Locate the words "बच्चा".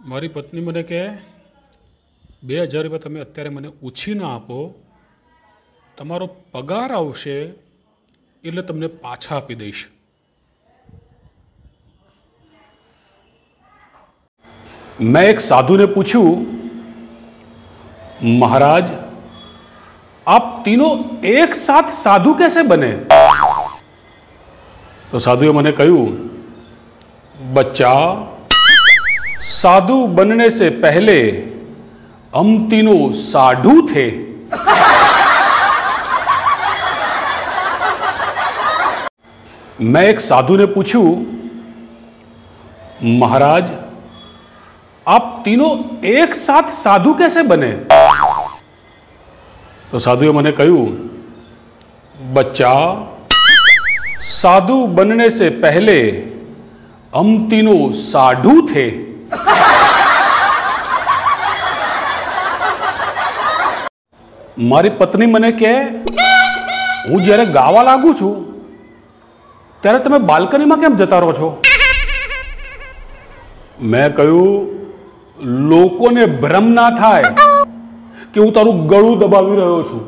52.34-52.72